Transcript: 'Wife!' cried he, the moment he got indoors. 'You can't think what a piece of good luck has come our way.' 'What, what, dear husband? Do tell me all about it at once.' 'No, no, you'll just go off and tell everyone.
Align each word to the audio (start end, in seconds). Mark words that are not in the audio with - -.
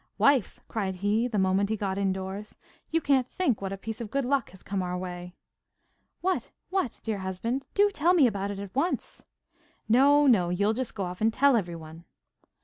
'Wife!' 0.17 0.59
cried 0.67 0.95
he, 0.95 1.27
the 1.27 1.37
moment 1.37 1.69
he 1.69 1.77
got 1.77 1.99
indoors. 1.99 2.57
'You 2.89 3.01
can't 3.01 3.27
think 3.29 3.61
what 3.61 3.71
a 3.71 3.77
piece 3.77 4.01
of 4.01 4.09
good 4.09 4.25
luck 4.25 4.49
has 4.49 4.63
come 4.63 4.81
our 4.81 4.97
way.' 4.97 5.35
'What, 6.21 6.51
what, 6.71 6.99
dear 7.03 7.19
husband? 7.19 7.67
Do 7.75 7.91
tell 7.91 8.15
me 8.15 8.23
all 8.23 8.29
about 8.29 8.49
it 8.49 8.57
at 8.59 8.73
once.' 8.73 9.21
'No, 9.87 10.25
no, 10.25 10.49
you'll 10.49 10.73
just 10.73 10.95
go 10.95 11.03
off 11.03 11.21
and 11.21 11.31
tell 11.31 11.55
everyone. 11.55 12.05